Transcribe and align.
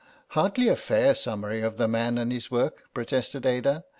"Hardly 0.29 0.67
a 0.67 0.75
fair 0.75 1.13
summary 1.13 1.61
of 1.61 1.77
the 1.77 1.87
man 1.87 2.17
and 2.17 2.31
his 2.33 2.49
work," 2.49 2.85
protested 2.91 3.45
Ada. 3.45 3.83